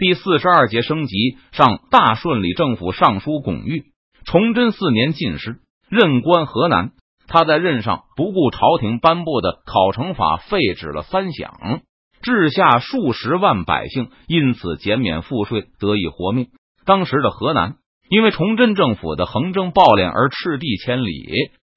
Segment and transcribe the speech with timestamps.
[0.00, 3.84] 第四十二节升级，上大顺理政府尚书巩玉，
[4.24, 5.58] 崇祯四年进士，
[5.90, 6.92] 任官河南。
[7.28, 11.82] 他在任上不顾朝廷颁布的考成法，废止了三饷，
[12.22, 16.48] 治下数十万百姓因此减免赋税，得以活命。
[16.86, 17.74] 当时的河南
[18.08, 21.12] 因为崇祯政府的横征暴敛而赤地千里，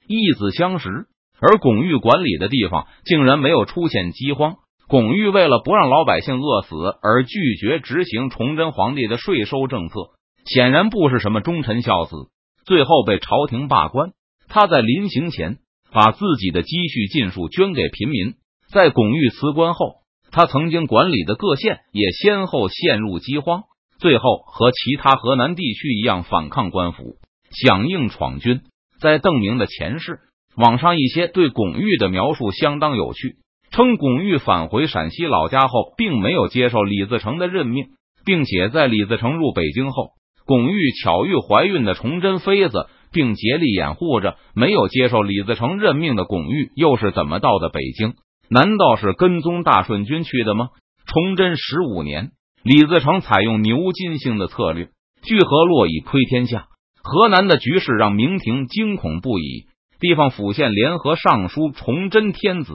[0.07, 1.07] 义子相识，
[1.41, 4.55] 而巩玉管理的地方竟然没有出现饥荒。
[4.93, 9.95] 巩玉为了不让老百姓饿死而拒绝执行崇祯皇帝的税收政策，
[10.45, 12.15] 显然不是什么忠臣孝子。
[12.63, 14.11] 最后被朝廷罢官。
[14.49, 15.57] 他在临行前
[15.91, 18.35] 把自己的积蓄尽数捐给平民。
[18.71, 19.95] 在巩玉辞官后，
[20.29, 23.63] 他曾经管理的各县也先后陷入饥荒，
[23.97, 27.15] 最后和其他河南地区一样反抗官府，
[27.49, 28.61] 响应闯军。
[29.01, 30.19] 在邓明的前世，
[30.55, 33.37] 网上一些对巩玉的描述相当有趣。
[33.73, 37.87] 称巩玉返回陕西老家后，并没有接受李自成的任命，
[38.23, 40.11] 并且在李自成入北京后，
[40.45, 44.35] 巩玉巧遇怀孕的崇祯妃子，并竭力掩护着。
[44.53, 48.13] 没有接受李自成任命的巩玉，又是怎么到的北京？
[48.47, 50.69] 难道是跟踪大顺军去的吗？
[51.07, 52.29] 崇祯十五年，
[52.63, 54.89] 李自成采用牛金星的策略，
[55.23, 56.67] 聚合洛以窥天下。
[57.01, 59.65] 河南的局势让明廷惊恐不已，
[59.99, 62.73] 地方府县联合上书崇祯天子。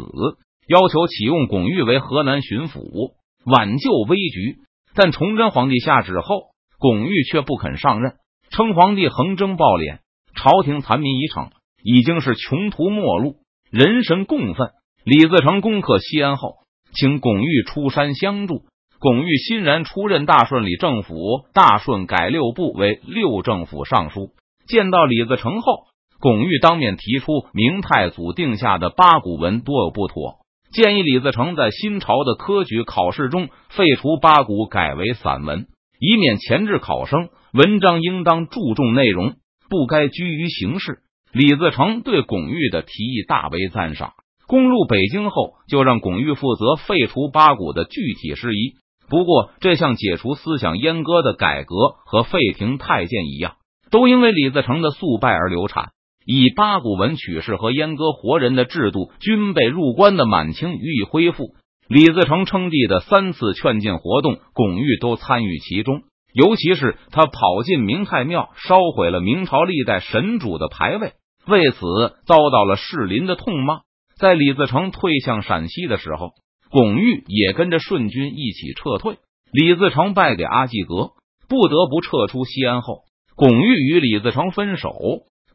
[0.68, 4.58] 要求启用巩玉为河南巡抚，挽救危局。
[4.94, 8.16] 但崇祯皇帝下旨后，巩玉却不肯上任，
[8.50, 10.00] 称皇帝横征暴敛，
[10.34, 11.50] 朝廷残民已逞，
[11.82, 13.36] 已经是穷途末路，
[13.70, 14.70] 人神共愤。
[15.04, 16.56] 李自成攻克西安后，
[16.92, 18.64] 请巩玉出山相助。
[19.00, 24.32] 巩玉欣然出任大顺理政府大顺改六部为六政府尚书。
[24.66, 25.84] 见到李自成后，
[26.20, 30.40] 巩玉当面提出明太祖定下的八股文多有不妥。
[30.72, 35.66] 建议李自成在新朝的科举考试中废除八股，改为散文，
[35.98, 37.30] 以免前置考生。
[37.52, 39.36] 文章应当注重内容，
[39.70, 40.98] 不该拘于形式。
[41.32, 44.12] 李自成对巩玉的提议大为赞赏。
[44.46, 48.74] 攻入北京后，就让巩玉负责废除八股的具体事宜。
[49.08, 53.56] 不过，这项解除思想阉割的改革和废停太监一样，
[53.90, 55.92] 都因为李自成的速败而流产。
[56.30, 61.54] 以八股文取士和阉割活人的制度均被入关的满清予以恢复。
[61.88, 66.02] 李自成称帝的三次劝进活动，巩玉都参与其中。
[66.34, 71.14] 尤其是他跑进明太庙，烧毁了明朝历代神主的牌位，
[71.46, 71.78] 为此
[72.26, 73.80] 遭到了士林的痛骂。
[74.20, 76.32] 在李自成退向陕西的时候，
[76.70, 79.16] 巩玉也跟着顺军一起撤退。
[79.50, 81.12] 李自成败给阿济格，
[81.48, 84.92] 不得不撤出西安后，巩玉与李自成分手。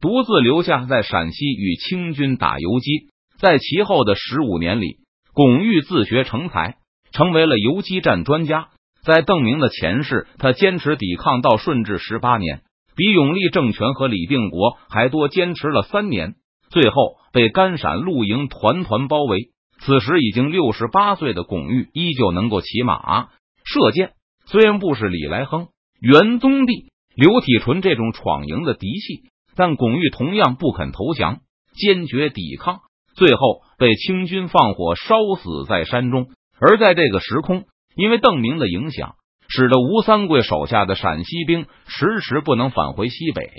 [0.03, 3.07] 独自留下在陕西与清军打游击，
[3.39, 4.97] 在其后的十五年里，
[5.33, 6.75] 巩玉自学成才，
[7.13, 8.67] 成为了游击战专家。
[9.05, 12.63] 在邓明的前世，他坚持抵抗到顺治十八年，
[12.97, 16.33] 比永历政权和李定国还多坚持了三年，
[16.69, 19.51] 最后被甘陕露营团团包围。
[19.79, 23.29] 此时已经六十八岁的巩玉依旧能够骑马
[23.63, 24.11] 射箭，
[24.47, 25.67] 虽然不是李来亨、
[26.01, 29.31] 元宗帝、刘体纯这种闯营的嫡系。
[29.55, 31.39] 但巩玉同样不肯投降，
[31.73, 32.81] 坚决抵抗，
[33.15, 36.27] 最后被清军放火烧死在山中。
[36.59, 37.65] 而在这个时空，
[37.95, 39.15] 因为邓明的影响，
[39.49, 43.51] 使得吴三桂手下的陕西兵迟迟不能返回西北。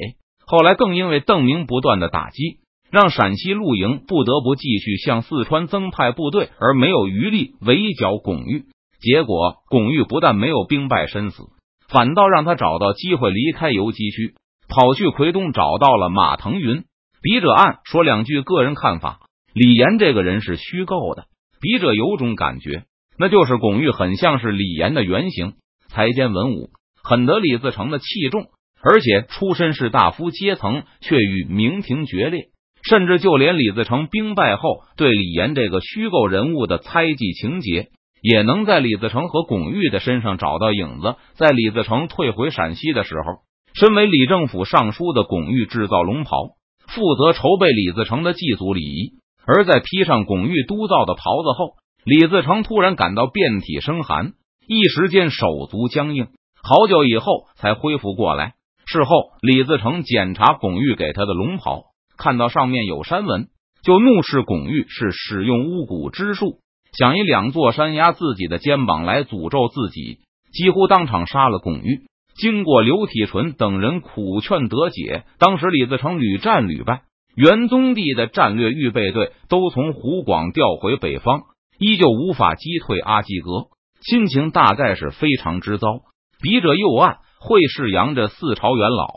[0.46, 2.58] 后来更因为邓明不断的打击，
[2.90, 8.64] 让陕西露营不得不继续向四川增派部队，而没有余力围剿巩玉。
[9.00, 11.44] 结果，巩玉不但没有兵败身死，
[11.88, 14.34] 反倒让他找到机会离开游击区。
[14.68, 16.84] 跑去奎东找到了马腾云，
[17.22, 19.20] 笔者按说两句个人看法。
[19.52, 21.26] 李岩这个人是虚构的，
[21.60, 22.84] 笔者有种感觉，
[23.16, 25.52] 那就是巩玉很像是李岩的原型，
[25.88, 26.70] 才兼文武，
[27.02, 28.46] 很得李自成的器重，
[28.82, 32.48] 而且出身士大夫阶层，却与明廷决裂，
[32.82, 41.14] 甚至就连李自成兵败后对李岩这个虚构人物的猜忌情节，也能在李自成和巩玉的身上找到影子。
[41.34, 43.44] 在李自成退回陕西的时候。
[43.74, 46.50] 身为李政府尚书的巩玉制造龙袍，
[46.86, 49.14] 负责筹备李自成的祭祖礼仪。
[49.44, 51.74] 而在披上巩玉督造的袍子后，
[52.04, 54.34] 李自成突然感到遍体生寒，
[54.68, 56.28] 一时间手足僵硬，
[56.62, 58.54] 好久以后才恢复过来。
[58.86, 61.82] 事后，李自成检查巩玉给他的龙袍，
[62.16, 63.48] 看到上面有山纹，
[63.82, 66.60] 就怒斥巩玉是使用巫蛊之术，
[66.96, 70.20] 想以两座山压自己的肩膀来诅咒自己，
[70.52, 72.06] 几乎当场杀了巩玉。
[72.36, 77.02] 经过刘体纯等人苦劝得解，当时李自成屡战屡败，
[77.36, 81.42] 元宗帝的战略预备队都从湖广调回北方，
[81.78, 83.68] 依旧无法击退阿济格，
[84.02, 86.00] 心情大概是非常之糟。
[86.42, 89.08] 笔者右岸，会世扬这四朝元老，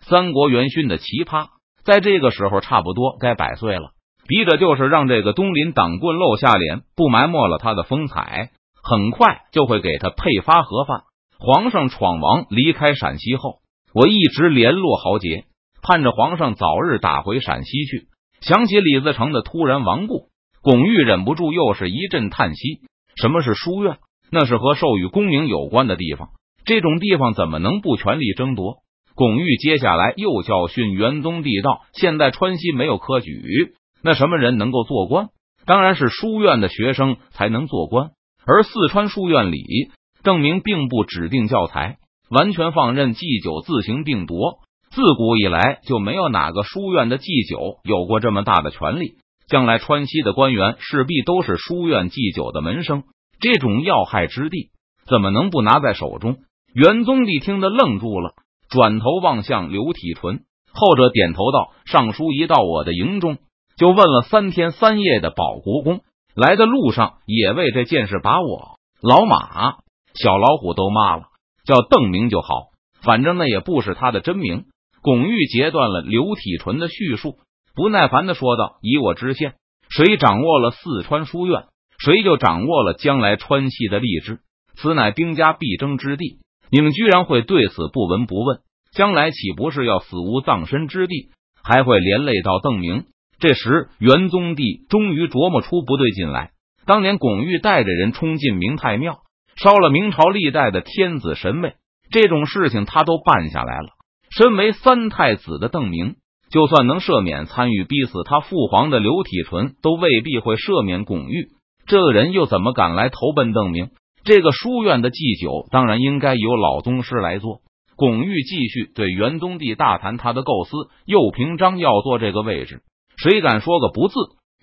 [0.00, 1.48] 三国元勋的奇葩，
[1.84, 3.90] 在这个时候差不多该百岁了。
[4.26, 8.50] 笔者就是让这个东林党棍露下脸，不埋没了他的风采，
[8.82, 11.02] 很快就会给他配发盒饭。
[11.44, 13.58] 皇上闯王离开陕西后，
[13.92, 15.44] 我一直联络豪杰，
[15.82, 18.08] 盼着皇上早日打回陕西去。
[18.40, 20.28] 想起李自成的突然亡故，
[20.62, 22.80] 巩玉忍不住又是一阵叹息。
[23.16, 23.98] 什么是书院？
[24.30, 26.30] 那是和授予功名有关的地方。
[26.64, 28.78] 这种地方怎么能不全力争夺？
[29.14, 35.28] 巩玉接下来又教训元宗帝道：现在川西没有科举，那什么人能够做官？
[35.66, 38.12] 当然是书院的学生才能做官。
[38.46, 39.90] 而四川书院里，
[40.24, 41.98] 证明并不指定教材，
[42.30, 44.58] 完全放任祭酒自行定夺。
[44.90, 49.16] 自古以来就没有哪个书院的祭酒有过这么大的权力。
[49.46, 53.02] 将来川西的官员势必都是书院祭酒的门生，
[53.40, 54.70] 这种要害之地
[55.06, 56.38] 怎么能不拿在手中？
[56.72, 58.32] 元宗帝听得愣住了，
[58.70, 60.40] 转头望向刘体纯，
[60.72, 63.36] 后者点头道：“尚书一到我的营中，
[63.76, 66.00] 就问了三天三夜的保国公，
[66.34, 69.76] 来的路上也为这件事把我老马、
[70.14, 71.24] 小老虎都骂了，
[71.64, 72.68] 叫邓明就好，
[73.02, 74.64] 反正那也不是他的真名。”
[75.02, 77.36] 巩玉截断了刘体纯的叙述。
[77.74, 79.54] 不耐烦的说道：“以我知县，
[79.90, 81.64] 谁掌握了四川书院，
[81.98, 84.38] 谁就掌握了将来川西的荔枝。
[84.76, 86.38] 此乃兵家必争之地，
[86.70, 88.60] 你们居然会对此不闻不问，
[88.92, 91.30] 将来岂不是要死无葬身之地？
[91.62, 93.04] 还会连累到邓明。”
[93.38, 96.52] 这时，元宗帝终于琢磨出不对劲来。
[96.86, 99.18] 当年巩玉带着人冲进明太庙，
[99.56, 101.74] 烧了明朝历代的天子神位，
[102.10, 103.88] 这种事情他都办下来了。
[104.30, 106.16] 身为三太子的邓明。
[106.50, 111.48] 就算能赦免参与逼死他父皇的刘体纯，都未必会赦免巩玉。
[111.86, 113.90] 这个人又怎么敢来投奔邓明？
[114.24, 117.62] 这个书院的祭酒当然应该由老宗师来做。
[117.96, 120.76] 巩玉继续对元宗帝大谈他的构思。
[121.06, 122.82] 右平章要做这个位置，
[123.16, 124.14] 谁敢说个不字？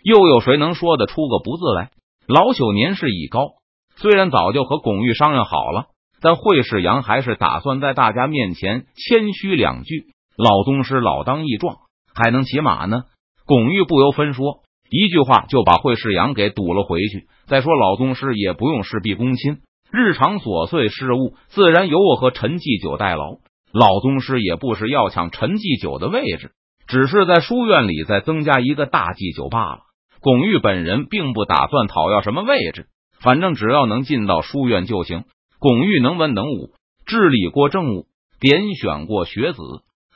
[0.01, 1.89] 又有谁能说得出个不字来？
[2.25, 3.55] 老朽年事已高，
[4.01, 5.85] 虽然早就和巩玉商量好了，
[6.21, 10.07] 但惠世阳还是打算在大家面前谦虚两句。
[10.35, 11.75] 老宗师老当益壮，
[12.15, 13.03] 还能骑马呢。
[13.45, 17.27] 巩玉不由分说，一句话就把惠世阳给堵了回去。
[17.45, 19.59] 再说老宗师也不用事必躬亲，
[19.91, 23.35] 日常琐碎事务自然由我和陈继久代劳。
[23.71, 26.53] 老宗师也不是要抢陈继久的位置，
[26.87, 29.81] 只是在书院里再增加一个大祭酒罢了。
[30.21, 32.87] 巩玉本人并不打算讨要什么位置，
[33.21, 35.23] 反正只要能进到书院就行。
[35.59, 36.71] 巩玉能文能武，
[37.05, 38.07] 治理过政务，
[38.39, 39.61] 点选过学子。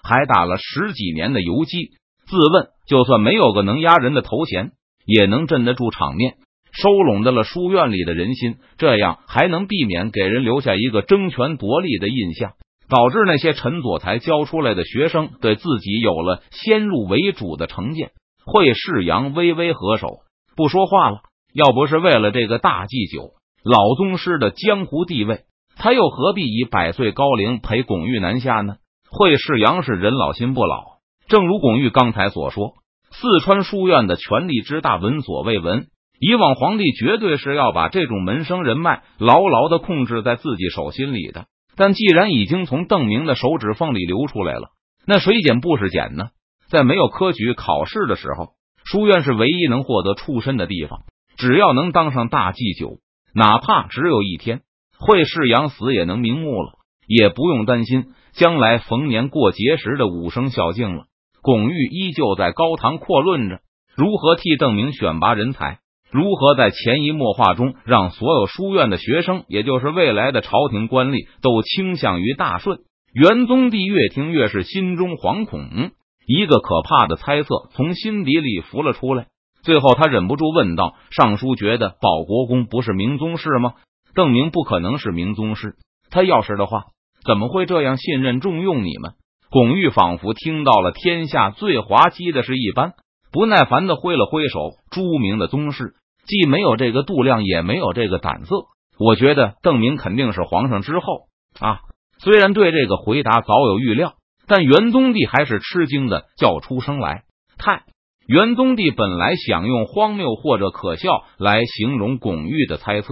[0.08, 1.90] 还打了十几年的游击，
[2.28, 4.74] 自问就算没有个能压人的头衔，
[5.04, 6.36] 也能镇得住场面，
[6.72, 12.52] 收拢的了书院里的人心，这样还能避免给人留下一个争权夺利的印象，
[12.88, 18.12] 导致那些陈佐才教出来的学生对自己有了先入为主的成见。
[18.46, 20.20] 会世阳微微合手，
[20.56, 21.22] 不说话了。
[21.56, 23.32] 要不是为了这个大祭酒，
[23.64, 25.46] 老宗师的江湖地位，
[25.78, 28.76] 他又何必以百岁高龄陪巩玉南下呢？
[29.10, 30.84] 惠世阳是人老心不老，
[31.30, 32.74] 正如巩玉刚才所说，
[33.10, 35.88] 四川书院的权力之大，闻所未闻。
[36.20, 41.46] 以往皇帝绝对是要把这种门生人脉牢牢的控制在自己手心里的。
[41.78, 44.72] 但既然已经从邓明的手指缝里流出来了，
[45.08, 46.32] 那谁捡不是捡呢？
[46.68, 51.04] 在没有科举考试的时候，书院是唯一能获得出身的地方。
[51.38, 53.00] 只要能当上大祭酒，
[53.34, 54.62] 哪怕只有一天，
[54.98, 56.74] 惠世阳死也能瞑目了，
[57.08, 58.08] 也不用担心。
[58.34, 61.06] 将来逢年过节时的武生孝敬了，
[61.42, 63.60] 巩玉依旧在高谈阔论着
[63.96, 65.80] 如何替邓明选拔人才，
[66.12, 72.80] 如何在潜移默化中让所有书院的学生，也就是未来的朝廷官吏，都倾向于大顺。
[73.14, 75.92] 元宗帝越听越是心中惶恐，
[76.28, 79.28] 一个可怕的猜测从心底里浮了出来。
[79.66, 83.74] 最后，他忍不住问道：“尚书觉得保国公不是明宗室吗？
[84.14, 85.76] 邓明不可能是明宗室，
[86.10, 86.86] 他要是的话。”
[87.26, 89.14] 怎么会这样信任重用你们？
[89.50, 92.94] 巩玉仿佛听到了天下最滑稽的事一般，
[93.32, 94.74] 不耐烦的挥了挥手。
[94.92, 95.96] 朱明的宗室
[96.28, 98.56] 既没有这个度量，也没有这个胆色。
[99.00, 101.24] 我觉得邓明肯定是皇上之后
[101.60, 101.80] 啊。
[102.20, 104.14] 虽然对这个回答早有预料，
[104.46, 107.24] 但元宗帝还是吃惊的叫出声来。
[107.58, 107.86] 太
[108.28, 113.08] 元宗帝本来想用荒谬或者可笑来形容巩玉的猜测，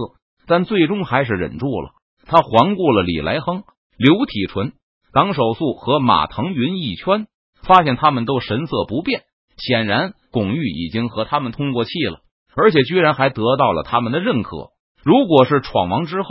[0.46, 1.90] 但最终还是忍住了。
[2.26, 3.62] 他环顾了李来亨。
[3.96, 4.72] 刘体纯、
[5.12, 7.28] 党守素和马腾云一圈，
[7.62, 9.22] 发现他们都神色不变。
[9.56, 12.18] 显然，巩玉已经和他们通过气了，
[12.56, 14.70] 而且居然还得到了他们的认可。
[15.04, 16.28] 如果是闯王之后，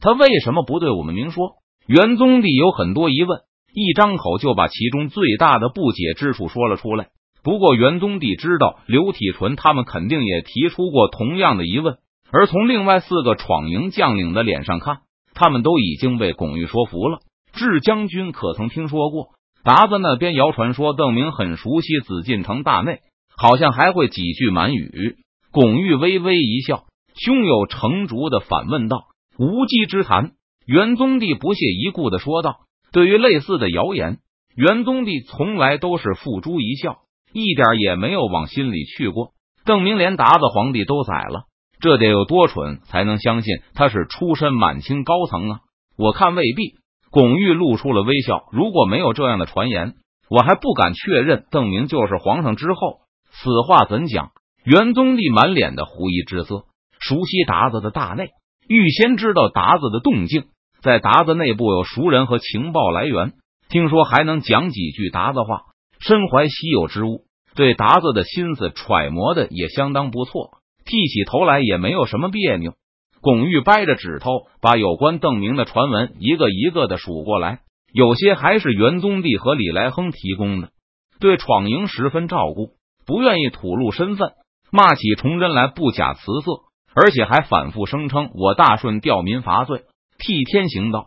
[0.00, 1.52] 他为什么不对我们明说？
[1.86, 7.10] 元宗帝有很多疑问，一张口就把其中最大的不解之处说了出来。
[7.44, 11.98] 不过元宗帝知道刘体纯他们肯定也提出过同样的疑问，
[12.32, 15.00] 而从另外四个闯营将领的脸上看，
[15.34, 17.18] 他们都已经被巩玉说服了。
[17.52, 19.28] 智将军可曾听说过？
[19.62, 23.00] 达子那边谣传说邓明很熟悉紫禁城大内，
[23.36, 25.16] 好像还会几句满语。
[25.52, 26.84] 巩玉微微一笑，
[27.14, 29.04] 胸有成竹的反问道
[29.38, 30.32] ：“无稽之谈。”
[30.66, 32.60] 元宗帝不屑一顾的说道
[32.90, 34.18] ：“对于类似的谣言，
[34.56, 37.00] 元宗帝从来都是付诸一笑。”
[37.34, 39.32] 一点也没有往心里去过。
[39.66, 41.44] 邓明连达子皇帝都宰了，
[41.80, 45.58] 这得有多蠢才能相信他是出身满清高层啊？
[45.98, 46.82] 我看未必。
[47.10, 48.48] 巩玉露出了微笑。
[48.50, 49.94] 如果没有这样的传言，
[50.28, 53.00] 我还不敢确认邓明就是皇上之后。
[53.30, 54.30] 此话怎讲？
[54.64, 56.64] 元宗帝满脸的狐疑之色。
[56.98, 58.30] 熟悉达子的大内，
[58.68, 60.44] 预先知道达子的动静，
[60.82, 63.32] 在达子内部有熟人和情报来源，
[63.68, 65.62] 听说还能讲几句达子话。
[66.06, 67.22] 身怀稀有之物，
[67.56, 70.50] 对达子的心思揣摩的也相当不错，
[70.84, 72.74] 剃起头来也没有什么别扭。
[73.22, 80.68] 巩玉掰着指头，把有关邓明的传闻一个一个的数过来，有些还是元宗帝和李来亨提供的。
[81.20, 82.72] 对闯营十分照顾，
[83.06, 84.32] 不愿意吐露身份，
[84.70, 89.84] 骂起崇祯来不假辞色，而且还反复声称我大顺吊民伐罪，
[90.18, 91.06] 替天行道，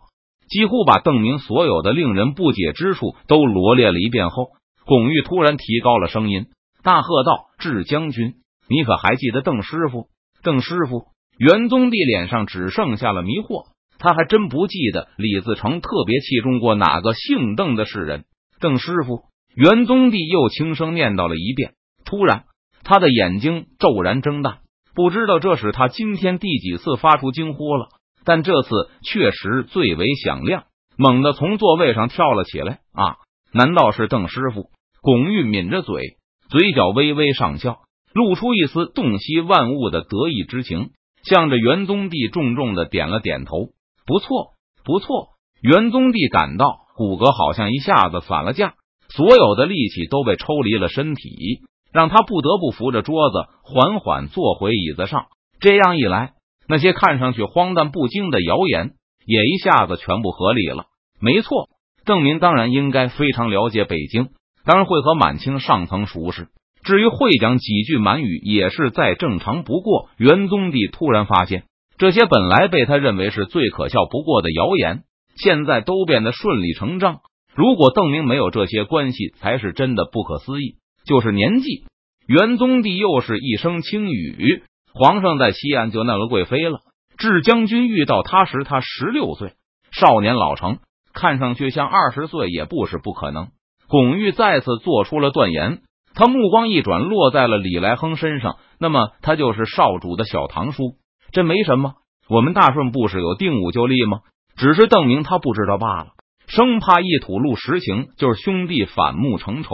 [0.50, 4.48] 几乎把邓明所有的令人不解之处都罗列了一遍后。
[4.88, 6.46] 巩玉突然提高了声音，
[6.82, 8.36] 大喝道：“智将军，
[8.70, 10.08] 你可还记得邓师傅？”
[10.42, 13.66] 邓师傅，元宗帝脸上只剩下了迷惑，
[14.00, 18.24] 他还真不记得李自成特别器重过哪个姓邓的士人。
[18.62, 21.74] 邓师傅，元宗帝又轻声念叨了一遍。
[22.06, 22.46] 突然，
[22.86, 24.60] 他的眼睛骤然睁大，
[24.96, 27.90] 不知道这是他今天第几次发出惊呼了，
[28.24, 28.70] 但这次
[29.04, 30.64] 确实最为响亮，
[30.96, 32.80] 猛地从座位上跳了起来。
[32.94, 33.18] 啊，
[33.52, 34.70] 难道是邓师傅？
[35.08, 36.18] 巩玉抿着嘴，
[36.50, 37.78] 嘴角微微上翘，
[38.14, 40.90] 露出一丝洞悉万物的得意之情，
[41.24, 43.70] 向着元宗帝重重的点了点头。
[44.06, 45.30] 不错，不错。
[45.62, 48.74] 元宗帝感到骨骼好像一下子散了架，
[49.08, 51.62] 所有的力气都被抽离了身体，
[51.94, 55.28] 让他不得不扶着桌子缓缓坐回椅子上。
[55.62, 56.34] 这样一来，
[56.68, 58.92] 那些看上去荒诞不经的谣言
[59.26, 60.88] 也一下子全部合理了。
[61.22, 61.70] 没错，
[62.04, 64.32] 邓明当然应该非常了解北京。
[64.68, 66.50] 当然会和满清上层熟识，
[66.84, 70.10] 至于会讲几句满语，也是再正常不过。
[70.18, 71.64] 元宗帝突然发现，
[71.98, 75.04] 这些本来被他认为是最可笑不过的谣言，
[75.38, 77.22] 现在都变得顺理成章。
[77.56, 80.76] 如果邓明没有这些关系，才是真的不可思议。
[81.06, 81.86] 就是年纪，
[82.28, 86.80] 元宗帝又是一声轻语，皇上在西安就纳了贵妃了。
[87.18, 89.54] 智将军遇到他时，他十六岁，
[89.92, 90.80] 少年老成，
[91.14, 93.48] 看上去像二十岁，也不是不可能。
[93.90, 95.82] 巩玉再次做出了断言，
[96.14, 98.58] 他目光一转，落在了李来亨身上。
[98.80, 100.96] 那么，他就是少主的小堂叔，
[101.32, 101.94] 这没什么。
[102.30, 104.20] 我们大顺不是有定武就立吗？
[104.58, 106.08] 只是邓明他不知道罢了，
[106.48, 109.70] 生怕一吐露实情，就是兄弟反目成仇。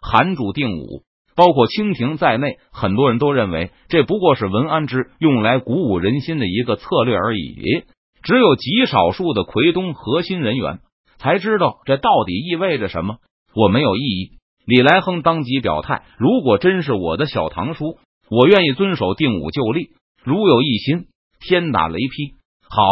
[0.00, 1.02] 韩主定武，
[1.36, 7.84] 包括清廷在内，很多人都认为这不过是文安之用来鼓舞人心的一个策略而已。
[8.22, 10.78] 只有极少数的奎东核心人员
[11.18, 13.16] 才知道这到底意味着什么。
[13.54, 14.32] 我没有异议。
[14.66, 17.98] 李来亨当即表态：“如果真是我的小堂叔，
[18.30, 19.90] 我愿意遵守定武就立。
[20.22, 21.06] 如有异心，
[21.40, 22.34] 天打雷劈。”
[22.68, 22.84] 好，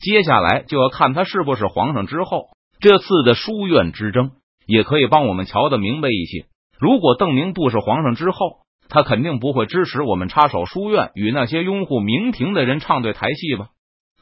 [0.00, 2.48] 接下来就要看他是不是皇上之后，
[2.80, 4.30] 这次的书院之争
[4.66, 6.46] 也可以帮我们瞧得明白一些。
[6.78, 13.68] 如果邓明不是皇上之后，他肯定不会支持我们插手书院与那些拥护明廷的人唱对台戏吧？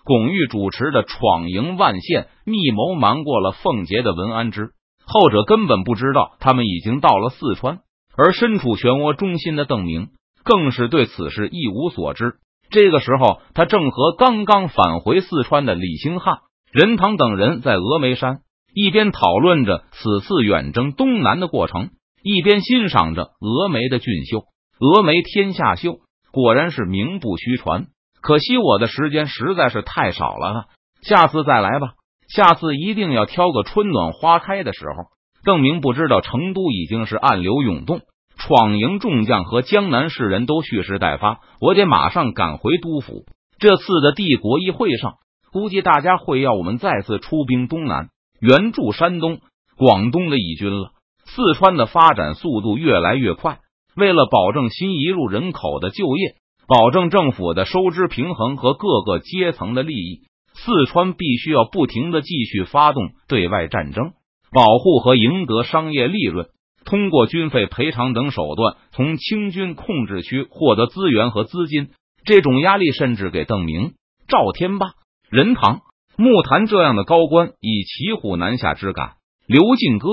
[0.05, 4.71] 巩玉主持的闯营万县，密谋瞒过了凤杰的文安之。
[5.07, 7.79] 后者根本不知道他们已经到了四川，
[8.17, 10.09] 而身处漩涡中心的邓明
[10.45, 12.35] 更是对此事一无所知。
[12.69, 16.39] 这个时候，他正和刚刚返回四川的李兴汉、
[16.73, 18.41] 任堂等人在峨眉山
[18.75, 21.91] 一边讨论着此次远征东南的过程，
[22.23, 24.45] 一边欣赏着峨眉的俊秀。
[24.79, 26.01] 峨眉天下秀，
[26.33, 27.87] 果然是名不虚传。
[28.21, 30.65] 可惜我的时间实在是太少了，
[31.03, 31.95] 下次再来吧。
[32.29, 35.17] 下次一定要挑个春暖花开的时候。
[35.45, 38.01] 邓明不知道成都已经是暗流涌动，
[38.37, 43.27] 闯营众将和江南士人都蓄势待发，我得马上赶回都府。
[43.61, 45.15] 这次的帝国议会上，
[45.53, 48.09] 估计大家会要我们再次出兵东南，
[48.41, 49.39] 援助山东、
[49.77, 50.91] 广东的义军了。
[51.25, 53.59] 四川的发展速度越来越快，
[53.97, 56.35] 为了保证新移入人口的就业，
[56.67, 60.23] 保证政府的收支平衡和各个阶层的利益。
[60.57, 64.13] 四川必须要不停的继续发动对外战争，
[64.51, 66.49] 保护和赢得商业利润，
[66.85, 71.91] 通过军费赔偿等手段从清军控制区获得资源和资金。
[72.25, 73.93] 这种压力甚至给邓明、
[74.27, 74.89] 赵天霸、
[75.31, 75.83] 任堂、
[76.17, 79.13] 木坛这样的高官以骑虎难下之感。
[79.47, 80.09] 刘进歌、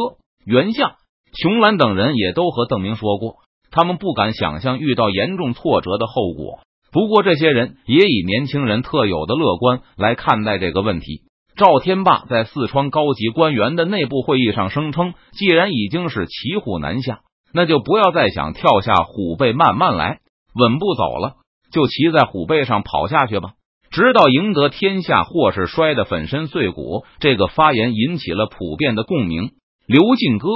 [0.45, 0.95] 袁相、
[1.33, 3.37] 熊兰等人也都和邓明说过，
[3.71, 6.59] 他们不敢想象遇到严重挫折的后果。
[6.93, 11.23] 不过，这些人也以年轻人特有的乐观来看待这个问题。
[11.55, 17.21] 赵天霸在四川高级官员的内部会议上声称：“既然已经是骑虎难下，
[17.51, 20.19] 那就不要再想跳下虎背慢慢来，
[20.53, 21.37] 稳步走了，
[21.71, 23.53] 就骑在虎背上跑下去吧，
[23.89, 29.51] 直到赢得天下，或是摔得粉身碎骨。”这个发言引起了普遍的共鸣。
[29.87, 30.47] 刘进歌、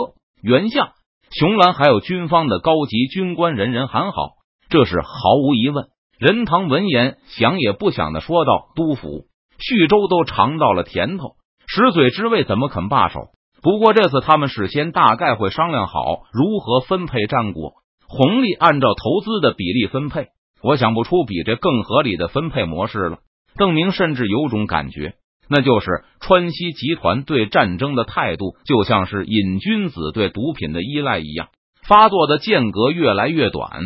[0.43, 0.89] 袁相、
[1.31, 4.33] 熊兰还有军方的高级军官，人人喊好，
[4.69, 5.87] 这是毫无疑问。
[6.19, 9.25] 任堂闻言，想也不想的说道：“督府、
[9.59, 11.35] 徐州都尝到了甜头，
[11.67, 13.29] 十嘴之位怎么肯罢手？
[13.61, 17.73] 不过这次他们事先大概会商量好如何分配战果
[18.07, 20.27] 红利，按照投资的比例分配。
[20.63, 23.19] 我想不出比这更合理的分配模式了。”
[23.57, 25.15] 邓明甚至有种感觉，
[25.49, 31.49] 那就是川西集团对战争的态度，就像是瘾君子对毒品的依赖一样，
[31.87, 33.81] 发作的间隔越来越短。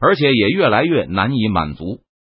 [0.00, 2.05] 而且也越来越难以满足。